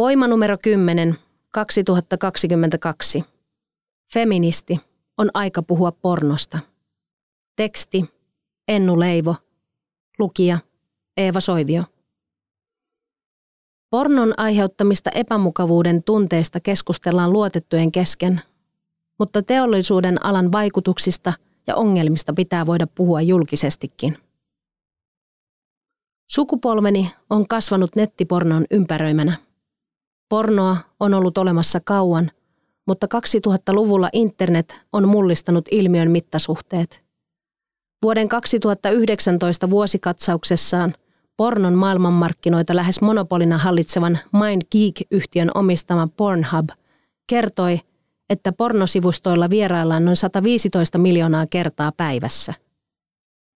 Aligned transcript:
Voima 0.00 0.26
numero 0.26 0.56
10, 0.62 1.16
2022. 1.50 3.24
Feministi. 4.12 4.80
On 5.18 5.30
aika 5.34 5.62
puhua 5.62 5.92
pornosta. 5.92 6.58
Teksti. 7.56 8.04
Ennu 8.68 9.00
Leivo. 9.00 9.36
Lukija. 10.18 10.58
Eeva 11.16 11.40
Soivio. 11.40 11.82
Pornon 13.90 14.34
aiheuttamista 14.36 15.10
epämukavuuden 15.10 16.02
tunteista 16.02 16.60
keskustellaan 16.60 17.32
luotettujen 17.32 17.92
kesken, 17.92 18.40
mutta 19.18 19.42
teollisuuden 19.42 20.24
alan 20.24 20.52
vaikutuksista 20.52 21.32
ja 21.66 21.76
ongelmista 21.76 22.32
pitää 22.32 22.66
voida 22.66 22.86
puhua 22.86 23.20
julkisestikin. 23.20 24.18
Sukupolveni 26.30 27.12
on 27.30 27.48
kasvanut 27.48 27.96
nettipornon 27.96 28.64
ympäröimänä. 28.70 29.49
Pornoa 30.30 30.76
on 31.00 31.14
ollut 31.14 31.38
olemassa 31.38 31.80
kauan, 31.84 32.30
mutta 32.86 33.06
2000-luvulla 33.06 34.08
internet 34.12 34.80
on 34.92 35.08
mullistanut 35.08 35.64
ilmiön 35.70 36.10
mittasuhteet. 36.10 37.04
Vuoden 38.02 38.28
2019 38.28 39.70
vuosikatsauksessaan– 39.70 40.94
pornon 41.40 41.74
maailmanmarkkinoita 41.74 42.76
lähes 42.76 43.00
monopolina 43.00 43.58
hallitsevan 43.58 44.18
Mind 44.32 44.62
Geek-yhtiön 44.72 45.50
omistama 45.54 46.08
Pornhub 46.16 46.68
kertoi, 47.26 47.80
että 48.30 48.52
pornosivustoilla 48.52 49.50
vieraillaan 49.50 50.04
noin 50.04 50.16
115 50.16 50.98
miljoonaa 50.98 51.46
kertaa 51.46 51.92
päivässä. 51.96 52.54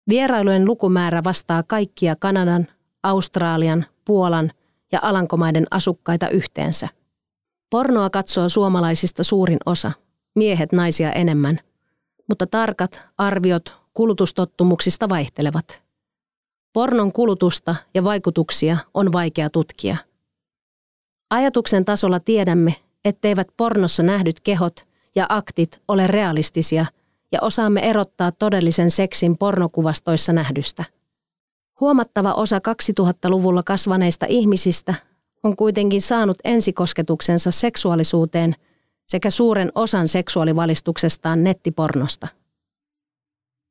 Vierailujen 0.09 0.66
lukumäärä 0.66 1.23
vastaa 1.23 1.63
kaikkia 1.63 2.16
Kanadan, 2.16 2.67
Australian, 3.03 3.85
Puolan 4.06 4.52
ja 4.92 5.00
Alankomaiden 5.02 5.66
asukkaita 5.72 6.30
yhteensä. 6.30 6.89
Pornoa 7.70 8.09
katsoo 8.09 8.50
suomalaisista 8.50 9.23
suurin 9.23 9.59
osa, 9.66 9.92
miehet 10.36 10.72
naisia 10.72 11.11
enemmän, 11.11 11.59
mutta 12.28 12.47
tarkat 12.47 13.02
arviot 13.17 13.78
kulutustottumuksista 13.94 15.09
vaihtelevat. 15.09 15.81
Pornon 16.73 17.12
kulutusta 17.12 17.75
ja 17.94 18.03
vaikutuksia 18.03 18.78
on 18.94 19.12
vaikea 19.12 19.50
tutkia. 19.50 19.97
Ajatuksen 21.30 21.86
tasolla 21.86 22.19
tiedämme, 22.19 22.75
etteivät 23.06 23.47
pornossa 23.58 24.03
nähdyt 24.03 24.39
kehot 24.39 24.88
ja 25.16 25.25
aktit 25.30 25.81
ole 25.88 26.08
realistisia 26.08 26.86
ja 27.31 27.39
osaamme 27.42 27.89
erottaa 27.89 28.31
todellisen 28.31 28.92
seksin 28.92 29.38
pornokuvastoissa 29.38 30.34
nähdystä. 30.34 30.84
Huomattava 31.81 32.33
osa 32.33 32.59
2000-luvulla 32.59 33.63
kasvaneista 33.63 34.25
ihmisistä 34.29 34.93
on 35.43 35.55
kuitenkin 35.55 36.01
saanut 36.01 36.38
ensikosketuksensa 36.43 37.51
seksuaalisuuteen 37.51 38.55
sekä 39.07 39.29
suuren 39.29 39.72
osan 39.75 40.07
seksuaalivalistuksestaan 40.07 41.44
nettipornosta. 41.44 42.28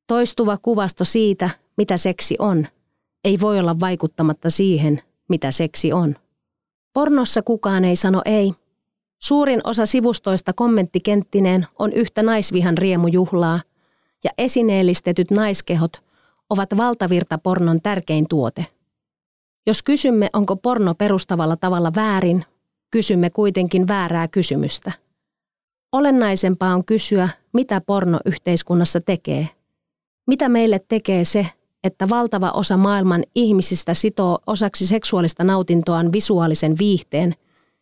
Toistuva 0.07 0.59
kuvasto 0.63 1.05
siitä, 1.05 1.51
mitä 1.77 1.97
seksi 1.97 2.37
on– 2.39 2.67
ei 3.25 3.41
voi 3.41 3.59
olla 3.59 3.81
vaikuttamatta 3.81 4.51
siihen, 4.51 5.03
mitä 5.29 5.51
seksi 5.51 5.93
on. 5.93 6.17
Pornossa 6.93 7.43
kukaan 7.43 7.85
ei 7.85 7.97
sano 7.97 8.23
ei. 8.25 8.53
Suurin 9.19 9.61
osa 9.65 9.87
sivustoista 9.87 10.53
kommenttikenttineen 10.53 11.67
on 11.79 11.93
yhtä 11.93 12.23
naisvihan 12.23 12.79
riemujuhlaa, 12.79 13.61
ja 14.25 14.31
esineellistetyt 14.39 15.31
naiskehot 15.31 16.03
ovat 16.51 16.77
valtavirta 16.77 17.39
pornon 17.39 17.83
tärkein 17.83 18.27
tuote. 18.29 18.67
Jos 19.67 19.83
kysymme, 19.83 20.29
onko 20.33 20.57
porno 20.57 20.95
perustavalla 20.95 21.57
tavalla 21.57 21.93
väärin, 21.97 22.45
kysymme 22.91 23.31
kuitenkin 23.31 23.89
väärää 23.89 24.29
kysymystä. 24.29 24.93
Olennaisempaa 25.93 26.75
on 26.75 26.85
kysyä, 26.85 27.29
mitä 27.53 27.81
porno 27.81 28.21
yhteiskunnassa 28.25 29.01
tekee. 29.01 29.49
Mitä 30.27 30.49
meille 30.49 30.81
tekee 30.89 31.25
se, 31.25 31.47
että 31.85 32.09
valtava 32.09 32.51
osa 32.51 32.77
maailman 32.77 33.25
ihmisistä 33.35 33.95
sitoo 33.95 34.39
osaksi 34.47 34.87
seksuaalista 34.87 35.45
nautintoaan 35.45 36.13
visuaalisen 36.13 36.79
viihteen, 36.79 37.35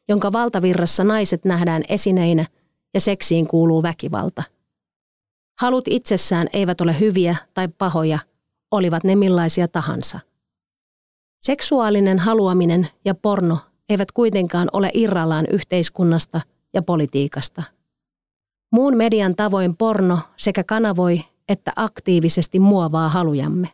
jonka 0.08 0.32
valtavirrassa 0.32 1.04
naiset 1.04 1.44
nähdään 1.44 1.82
esineinä 1.88 2.46
ja 2.94 3.00
seksiin 3.00 3.46
kuuluu 3.46 3.82
väkivalta. 3.82 4.42
Halut 5.58 5.88
itsessään 5.88 6.48
eivät 6.52 6.80
ole 6.80 7.00
hyviä 7.00 7.36
tai 7.54 7.68
pahoja, 7.68 8.18
olivat 8.70 9.04
ne 9.04 9.16
millaisia 9.16 9.68
tahansa. 9.68 10.20
Seksuaalinen 11.38 12.18
haluaminen 12.18 12.88
ja 13.04 13.14
porno 13.14 13.58
eivät 13.88 14.12
kuitenkaan 14.12 14.68
ole 14.72 14.90
irrallaan 14.94 15.46
yhteiskunnasta 15.52 16.40
ja 16.74 16.82
politiikasta. 16.82 17.62
Muun 18.72 18.96
median 18.96 19.36
tavoin 19.36 19.76
porno 19.76 20.18
sekä 20.36 20.64
kanavoi 20.64 21.20
että 21.48 21.72
aktiivisesti 21.76 22.60
muovaa 22.60 23.08
halujamme. 23.08 23.68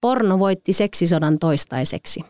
Porno 0.00 0.38
voitti 0.38 0.72
seksisodan 0.72 1.38
toistaiseksi. 1.38 2.24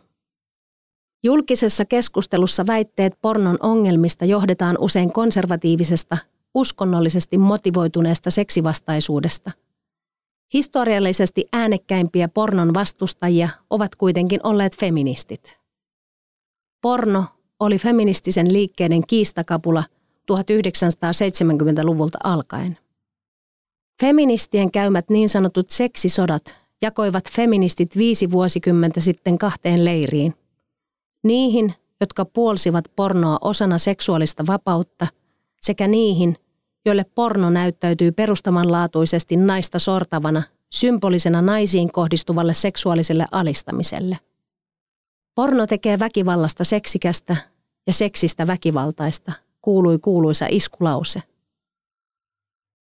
Julkisessa 1.22 1.84
keskustelussa 1.84 2.66
väitteet 2.66 3.18
pornon 3.22 3.56
ongelmista 3.60 4.24
johdetaan 4.24 4.76
usein 4.80 5.12
konservatiivisesta, 5.12 6.18
uskonnollisesti 6.54 7.38
motivoituneesta 7.38 8.30
seksivastaisuudesta. 8.30 9.50
Historiallisesti 10.54 11.44
äänekkäimpiä 11.52 12.28
pornon 12.28 12.74
vastustajia 12.74 13.48
ovat 13.70 13.94
kuitenkin 13.94 14.40
olleet 14.42 14.76
feministit. 14.80 15.58
Porno 16.80 17.24
oli 17.60 17.78
feministisen 17.78 18.52
liikkeiden 18.52 19.06
kiistakapula 19.06 19.84
1970-luvulta 20.32 22.18
alkaen. 22.24 22.78
Feministien 24.00 24.70
käymät 24.70 25.10
niin 25.10 25.28
sanotut 25.28 25.70
seksisodat 25.70 26.56
jakoivat 26.82 27.24
feministit 27.32 27.96
viisi 27.96 28.30
vuosikymmentä 28.30 29.00
sitten 29.00 29.38
kahteen 29.38 29.84
leiriin. 29.84 30.34
Niihin, 31.24 31.74
jotka 32.00 32.24
puolsivat 32.24 32.84
pornoa 32.96 33.38
osana 33.40 33.78
seksuaalista 33.78 34.46
vapautta, 34.46 35.06
sekä 35.60 35.88
niihin, 35.88 36.36
joille 36.88 37.04
porno 37.14 37.50
näyttäytyy 37.50 38.12
perustamanlaatuisesti 38.12 39.36
naista 39.36 39.78
sortavana, 39.78 40.42
symbolisena 40.70 41.42
naisiin 41.42 41.92
kohdistuvalle 41.92 42.54
seksuaaliselle 42.54 43.24
alistamiselle. 43.30 44.18
Porno 45.34 45.66
tekee 45.66 45.98
väkivallasta 45.98 46.64
seksikästä 46.64 47.36
ja 47.86 47.92
seksistä 47.92 48.46
väkivaltaista, 48.46 49.32
kuului 49.62 49.98
kuuluisa 49.98 50.46
iskulause– 50.50 51.22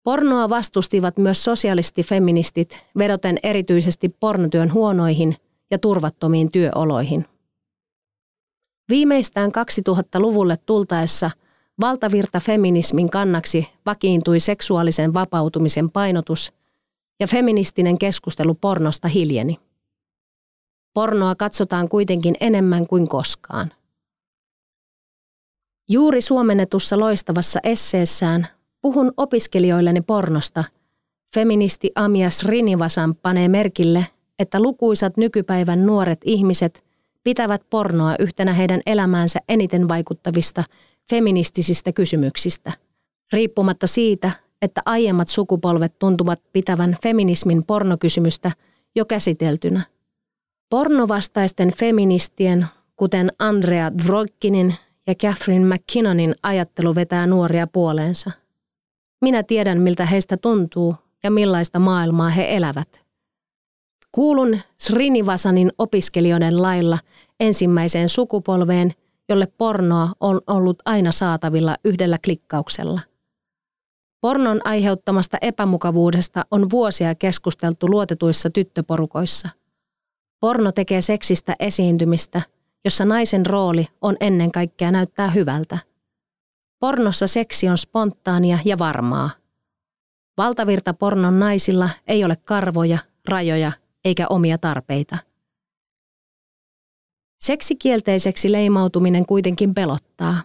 Pornoa 0.03 0.49
vastustivat 0.49 1.17
myös 1.17 1.43
sosialistifeministit 1.43 2.85
vedoten 2.97 3.37
erityisesti 3.43 4.09
pornotyön 4.09 4.73
huonoihin 4.73 5.35
ja 5.71 5.79
turvattomiin 5.79 6.51
työoloihin. 6.51 7.25
Viimeistään 8.89 9.51
2000-luvulle 9.89 10.57
tultaessa 10.65 11.31
valtavirta 11.81 12.39
feminismin 12.39 13.09
kannaksi 13.09 13.67
vakiintui 13.85 14.39
seksuaalisen 14.39 15.13
vapautumisen 15.13 15.89
painotus 15.89 16.53
ja 17.19 17.27
feministinen 17.27 17.97
keskustelu 17.97 18.55
pornosta 18.55 19.07
hiljeni. 19.07 19.59
Pornoa 20.93 21.35
katsotaan 21.35 21.89
kuitenkin 21.89 22.35
enemmän 22.39 22.87
kuin 22.87 23.07
koskaan. 23.07 23.71
Juuri 25.89 26.21
suomennetussa 26.21 26.99
loistavassa 26.99 27.59
esseessään 27.63 28.47
Puhun 28.81 29.11
opiskelijoilleni 29.17 30.01
pornosta. 30.01 30.63
Feministi 31.33 31.91
Amias 31.95 32.43
Rinivasan 32.43 33.15
panee 33.15 33.47
merkille, 33.47 34.05
että 34.39 34.61
lukuisat 34.61 35.17
nykypäivän 35.17 35.85
nuoret 35.85 36.19
ihmiset 36.25 36.83
pitävät 37.23 37.61
pornoa 37.69 38.15
yhtenä 38.19 38.53
heidän 38.53 38.81
elämäänsä 38.85 39.39
eniten 39.49 39.87
vaikuttavista 39.87 40.63
feministisistä 41.09 41.94
kysymyksistä. 41.94 42.71
Riippumatta 43.33 43.88
siitä, 43.88 44.31
että 44.61 44.81
aiemmat 44.85 45.27
sukupolvet 45.27 46.00
tuntuvat 46.00 46.39
pitävän 46.53 46.97
feminismin 47.03 47.63
pornokysymystä 47.63 48.51
jo 48.95 49.05
käsiteltynä. 49.05 49.81
Pornovastaisten 50.69 51.71
feministien, 51.77 52.65
kuten 52.95 53.31
Andrea 53.39 53.91
Dworkinin 53.97 54.75
ja 55.07 55.15
Catherine 55.15 55.75
McKinnonin 55.75 56.35
ajattelu 56.44 56.95
vetää 56.95 57.27
nuoria 57.27 57.67
puoleensa. 57.67 58.31
Minä 59.21 59.44
tiedän, 59.44 59.81
miltä 59.81 60.06
heistä 60.06 60.38
tuntuu 60.38 60.95
ja 61.23 61.31
millaista 61.31 61.79
maailmaa 61.79 62.29
he 62.29 62.56
elävät. 62.56 63.03
Kuulun 64.11 64.59
Srinivasanin 64.79 65.71
opiskelijoiden 65.77 66.61
lailla 66.61 66.99
ensimmäiseen 67.39 68.09
sukupolveen, 68.09 68.94
jolle 69.29 69.47
pornoa 69.57 70.09
on 70.19 70.41
ollut 70.47 70.81
aina 70.85 71.11
saatavilla 71.11 71.77
yhdellä 71.85 72.17
klikkauksella. 72.23 72.99
Pornon 74.21 74.61
aiheuttamasta 74.63 75.37
epämukavuudesta 75.41 76.45
on 76.51 76.69
vuosia 76.69 77.15
keskusteltu 77.15 77.89
luotetuissa 77.89 78.49
tyttöporukoissa. 78.49 79.49
Porno 80.39 80.71
tekee 80.71 81.01
seksistä 81.01 81.55
esiintymistä, 81.59 82.41
jossa 82.85 83.05
naisen 83.05 83.45
rooli 83.45 83.87
on 84.01 84.17
ennen 84.19 84.51
kaikkea 84.51 84.91
näyttää 84.91 85.29
hyvältä. 85.29 85.77
Pornossa 86.79 87.27
seksi 87.27 87.69
on 87.69 87.77
spontaania 87.77 88.59
ja 88.65 88.79
varmaa. 88.79 89.29
Valtavirta 90.37 90.93
pornon 90.93 91.39
naisilla 91.39 91.89
ei 92.07 92.25
ole 92.25 92.35
karvoja, 92.35 92.97
rajoja 93.29 93.71
eikä 94.05 94.27
omia 94.29 94.57
tarpeita. 94.57 95.17
Seksikielteiseksi 97.44 98.51
leimautuminen 98.51 99.25
kuitenkin 99.25 99.74
pelottaa. 99.74 100.42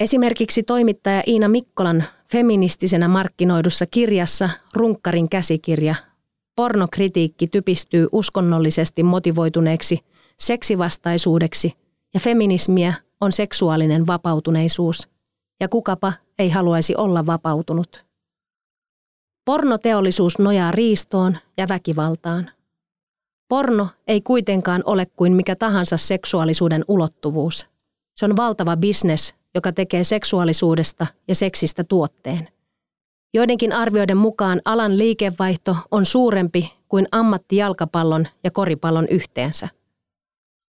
Esimerkiksi 0.00 0.62
toimittaja 0.62 1.22
Iina 1.26 1.48
Mikkolan 1.48 2.04
feministisenä 2.32 3.08
markkinoidussa 3.08 3.86
kirjassa 3.86 4.50
Runkkarin 4.74 5.28
käsikirja 5.28 5.94
pornokritiikki 6.56 7.46
typistyy 7.46 8.08
uskonnollisesti 8.12 9.02
motivoituneeksi 9.02 9.98
seksivastaisuudeksi 10.38 11.72
ja 12.14 12.20
feminismiä 12.20 12.94
on 13.20 13.32
seksuaalinen 13.32 14.06
vapautuneisuus. 14.06 15.08
Ja 15.60 15.68
kukapa 15.68 16.12
ei 16.38 16.50
haluaisi 16.50 16.96
olla 16.96 17.26
vapautunut. 17.26 18.04
Pornoteollisuus 19.44 20.38
nojaa 20.38 20.70
riistoon 20.70 21.36
ja 21.58 21.66
väkivaltaan. 21.68 22.55
Porno 23.48 23.88
ei 24.06 24.20
kuitenkaan 24.20 24.82
ole 24.84 25.06
kuin 25.16 25.32
mikä 25.32 25.56
tahansa 25.56 25.96
seksuaalisuuden 25.96 26.84
ulottuvuus. 26.88 27.66
Se 28.16 28.24
on 28.24 28.36
valtava 28.36 28.76
bisnes, 28.76 29.34
joka 29.54 29.72
tekee 29.72 30.04
seksuaalisuudesta 30.04 31.06
ja 31.28 31.34
seksistä 31.34 31.84
tuotteen. 31.84 32.48
Joidenkin 33.34 33.72
arvioiden 33.72 34.16
mukaan 34.16 34.60
alan 34.64 34.98
liikevaihto 34.98 35.76
on 35.90 36.06
suurempi 36.06 36.72
kuin 36.88 37.08
ammattijalkapallon 37.12 38.26
ja 38.44 38.50
koripallon 38.50 39.06
yhteensä. 39.10 39.68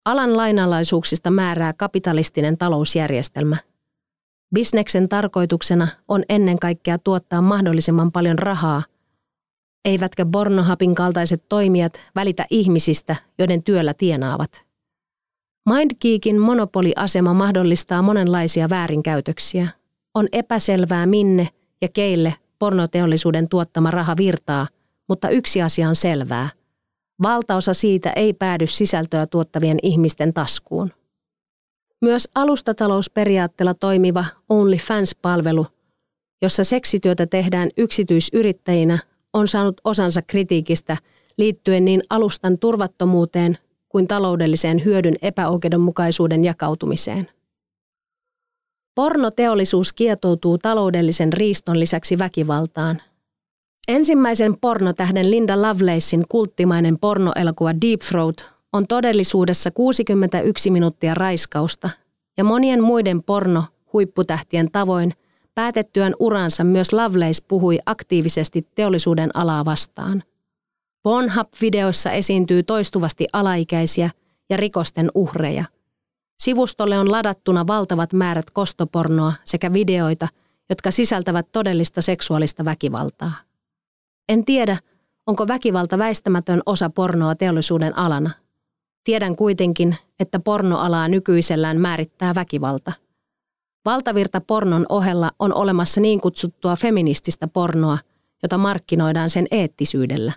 Alan 0.06 0.38
lainalaisuuksista 0.38 1.32
määrää 1.32 1.74
kapitalistinen 1.74 2.58
talousjärjestelmä. 2.58 3.58
Bisneksen 4.56 5.10
tarkoituksena 5.10 5.88
on 6.08 6.24
ennen 6.30 6.60
kaikkea 6.60 6.98
tuottaa 6.98 7.42
mahdollisimman 7.42 8.12
paljon 8.12 8.40
rahaa, 8.40 8.84
eivätkä 9.86 10.26
Bornohapin 10.26 10.96
kaltaiset 10.96 11.44
toimijat 11.50 11.94
välitä 12.16 12.46
ihmisistä, 12.50 13.16
joiden 13.40 13.64
työllä 13.64 13.94
tienaavat. 13.94 14.66
MindGeekin 15.70 16.40
monopoliasema 16.40 17.34
mahdollistaa 17.34 18.02
monenlaisia 18.02 18.70
väärinkäytöksiä. 18.70 19.68
On 20.16 20.28
epäselvää 20.32 21.06
minne 21.06 21.50
ja 21.82 21.88
keille 21.88 22.34
pornoteollisuuden 22.60 23.50
tuottama 23.50 23.92
raha 23.92 24.18
virtaa, 24.18 24.68
mutta 25.10 25.30
yksi 25.30 25.62
asia 25.62 25.90
on 25.90 25.96
selvää. 25.96 26.50
Valtaosa 27.24 27.74
siitä 27.74 28.10
ei 28.10 28.34
päädy 28.34 28.68
sisältöä 28.68 29.28
tuottavien 29.28 29.78
ihmisten 29.84 30.34
taskuun. 30.34 30.92
Myös 32.02 32.30
alustatalousperiaatteella 32.36 33.74
toimiva 33.74 34.26
OnlyFans-palvelu, 34.50 35.68
jossa 36.42 36.64
seksityötä 36.64 37.28
tehdään 37.28 37.70
yksityisyrittäjinä, 37.78 39.00
on 39.34 39.48
saanut 39.48 39.82
osansa 39.84 40.22
kritiikistä 40.22 40.98
liittyen 41.38 41.86
niin 41.86 42.02
alustan 42.10 42.58
turvattomuuteen 42.60 43.58
kuin 43.90 44.08
taloudelliseen 44.08 44.86
hyödyn 44.86 45.16
epäoikeudenmukaisuuden 45.22 46.44
jakautumiseen. 46.44 47.30
Pornoteollisuus 48.96 49.94
kietoutuu 49.94 50.58
taloudellisen 50.58 51.34
riiston 51.34 51.80
lisäksi 51.80 52.18
väkivaltaan. 52.18 53.02
Ensimmäisen 53.88 54.58
pornotähden 54.62 55.32
Linda 55.32 55.62
Lovelacein 55.62 56.26
kulttimainen 56.30 57.00
pornoelokuva 57.00 57.74
Deep 57.82 58.00
Throat 58.00 58.52
on 58.74 58.88
todellisuudessa 58.88 59.72
61 59.72 60.72
minuuttia 60.72 61.14
raiskausta 61.14 61.90
ja 62.38 62.44
monien 62.44 62.84
muiden 62.84 63.24
porno-huipputähtien 63.24 64.72
tavoin 64.72 65.14
päätettyään 65.58 66.14
uransa 66.20 66.64
myös 66.64 66.94
Lovelace 66.94 67.44
puhui 67.48 67.80
aktiivisesti 67.86 68.68
teollisuuden 68.76 69.30
alaa 69.34 69.66
vastaan. 69.66 70.24
Pornhub-videoissa 71.04 72.12
esiintyy 72.12 72.64
toistuvasti 72.64 73.28
alaikäisiä 73.34 74.10
ja 74.50 74.58
rikosten 74.58 75.12
uhreja. 75.16 75.66
Sivustolle 76.40 76.98
on 77.00 77.12
ladattuna 77.12 77.68
valtavat 77.68 78.14
määrät 78.14 78.50
kostopornoa 78.50 79.34
sekä 79.46 79.74
videoita, 79.74 80.28
jotka 80.70 80.92
sisältävät 80.92 81.48
todellista 81.52 82.02
seksuaalista 82.02 82.66
väkivaltaa. 82.66 83.34
En 84.30 84.46
tiedä, 84.46 84.78
onko 85.28 85.48
väkivalta 85.48 85.98
väistämätön 85.98 86.62
osa 86.66 86.90
pornoa 86.90 87.36
teollisuuden 87.36 87.98
alana. 87.98 88.32
Tiedän 89.04 89.36
kuitenkin, 89.36 89.96
että 90.20 90.40
pornoalaa 90.40 91.08
nykyisellään 91.08 91.82
määrittää 91.82 92.36
väkivalta. 92.36 93.07
Valtavirta 93.86 94.42
pornon 94.42 94.86
ohella 94.90 95.32
on 95.40 95.54
olemassa 95.54 96.02
niin 96.02 96.22
kutsuttua 96.22 96.76
feminististä 96.76 97.48
pornoa, 97.48 97.98
jota 98.44 98.58
markkinoidaan 98.58 99.30
sen 99.30 99.48
eettisyydellä. 99.52 100.34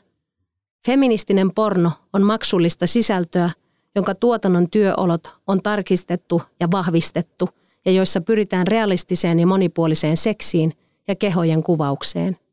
Feministinen 0.86 1.50
porno 1.54 1.92
on 2.12 2.22
maksullista 2.22 2.86
sisältöä, 2.86 3.50
jonka 3.94 4.14
tuotannon 4.14 4.70
työolot 4.70 5.28
on 5.46 5.62
tarkistettu 5.62 6.42
ja 6.60 6.68
vahvistettu 6.70 7.48
ja 7.86 7.92
joissa 7.92 8.20
pyritään 8.20 8.66
realistiseen 8.66 9.40
ja 9.40 9.46
monipuoliseen 9.46 10.16
seksiin 10.16 10.72
ja 11.08 11.14
kehojen 11.16 11.62
kuvaukseen– 11.62 12.36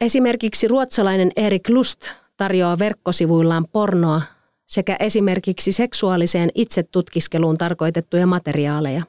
Esimerkiksi 0.00 0.68
ruotsalainen 0.68 1.30
Erik 1.36 1.68
Lust 1.68 2.00
tarjoaa 2.36 2.78
verkkosivuillaan 2.78 3.66
pornoa 3.72 4.22
sekä 4.66 4.96
esimerkiksi 5.00 5.72
seksuaaliseen 5.72 6.50
itsetutkiskeluun 6.54 7.58
tarkoitettuja 7.58 8.26
materiaaleja. 8.26 9.02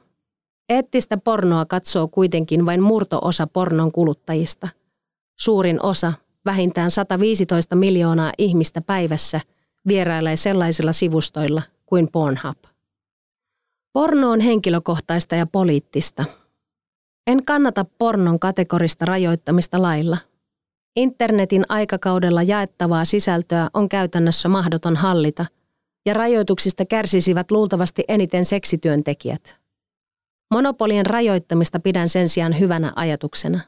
Eettistä 0.68 1.18
pornoa 1.18 1.66
katsoo 1.66 2.08
kuitenkin 2.08 2.66
vain 2.66 2.82
murtoosa 2.82 3.46
pornon 3.46 3.92
kuluttajista. 3.92 4.68
Suurin 5.38 5.82
osa, 5.82 6.12
vähintään 6.44 6.90
115 6.90 7.76
miljoonaa 7.76 8.32
ihmistä 8.38 8.80
päivässä, 8.80 9.40
vierailee 9.86 10.36
sellaisilla 10.36 10.92
sivustoilla 10.92 11.62
kuin 11.86 12.08
Pornhub. 12.12 12.58
Porno 13.92 14.30
on 14.30 14.40
henkilökohtaista 14.40 15.34
ja 15.34 15.46
poliittista. 15.46 16.24
En 17.26 17.44
kannata 17.44 17.84
pornon 17.98 18.38
kategorista 18.38 19.04
rajoittamista 19.04 19.82
lailla– 19.82 20.16
Internetin 20.98 21.64
aikakaudella 21.68 22.42
jaettavaa 22.42 23.04
sisältöä 23.04 23.70
on 23.74 23.88
käytännössä 23.88 24.48
mahdoton 24.48 24.96
hallita, 24.96 25.46
ja 26.06 26.14
rajoituksista 26.14 26.84
kärsisivät 26.84 27.50
luultavasti 27.50 28.04
eniten 28.08 28.44
seksityöntekijät. 28.44 29.57
Monopolien 30.50 31.06
rajoittamista 31.06 31.80
pidän 31.80 32.08
sen 32.08 32.28
sijaan 32.28 32.58
hyvänä 32.60 32.92
ajatuksena. 32.96 33.60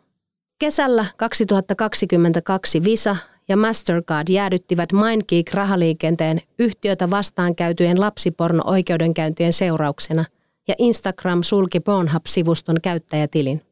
Kesällä 0.58 1.06
2022 1.16 2.84
Visa 2.84 3.16
ja 3.48 3.56
Mastercard 3.56 4.28
jäädyttivät 4.28 4.92
MindGeek-rahaliikenteen 4.92 6.40
yhtiötä 6.58 7.10
vastaan 7.10 7.54
käytyjen 7.54 8.00
lapsiporno-oikeudenkäyntien 8.00 9.52
seurauksena 9.52 10.24
ja 10.68 10.74
Instagram 10.78 11.42
sulki 11.42 11.80
Pornhub-sivuston 11.80 12.80
käyttäjätilin. 12.82 13.62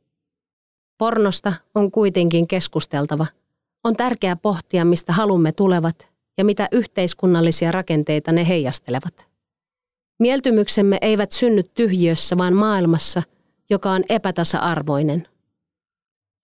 Pornosta 0.98 1.52
on 1.74 1.90
kuitenkin 1.90 2.48
keskusteltava– 2.48 3.26
on 3.84 3.96
tärkeää 3.96 4.36
pohtia, 4.36 4.84
mistä 4.84 5.12
halumme 5.12 5.52
tulevat 5.52 6.08
ja 6.38 6.44
mitä 6.44 6.68
yhteiskunnallisia 6.72 7.72
rakenteita 7.72 8.32
ne 8.32 8.48
heijastelevat. 8.48 9.27
Mieltymyksemme 10.18 10.98
eivät 11.00 11.32
synny 11.32 11.62
tyhjiössä, 11.62 12.38
vaan 12.38 12.54
maailmassa, 12.54 13.22
joka 13.70 13.90
on 13.90 14.04
epätasa-arvoinen. 14.08 15.28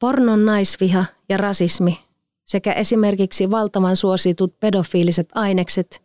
Pornon 0.00 0.44
naisviha 0.44 1.04
ja 1.28 1.36
rasismi 1.36 1.98
sekä 2.44 2.72
esimerkiksi 2.72 3.50
valtavan 3.50 3.96
suositut 3.96 4.60
pedofiiliset 4.60 5.28
ainekset, 5.34 6.02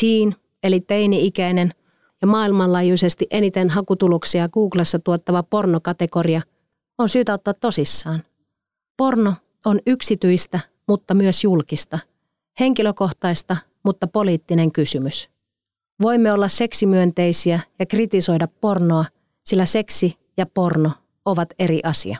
teen 0.00 0.36
eli 0.62 0.80
teini-ikäinen 0.80 1.70
ja 2.20 2.26
maailmanlaajuisesti 2.26 3.26
eniten 3.30 3.70
hakutuloksia 3.70 4.48
Googlessa 4.48 4.98
tuottava 4.98 5.42
pornokategoria 5.42 6.42
on 6.98 7.08
syytä 7.08 7.34
ottaa 7.34 7.54
tosissaan. 7.54 8.22
Porno 8.96 9.34
on 9.66 9.80
yksityistä, 9.86 10.60
mutta 10.88 11.14
myös 11.14 11.44
julkista, 11.44 11.98
henkilökohtaista, 12.60 13.56
mutta 13.84 14.06
poliittinen 14.06 14.72
kysymys. 14.72 15.33
Voimme 16.02 16.32
olla 16.32 16.48
seksimyönteisiä 16.48 17.60
ja 17.78 17.86
kritisoida 17.86 18.48
pornoa, 18.48 19.04
sillä 19.44 19.64
seksi 19.64 20.18
ja 20.36 20.46
porno 20.46 20.90
ovat 21.24 21.48
eri 21.58 21.80
asia. 21.82 22.18